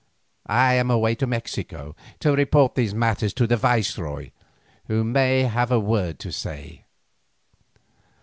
[0.47, 4.31] I am away to Mexico to report these matters to the viceroy,
[4.87, 6.85] who may have a word to say."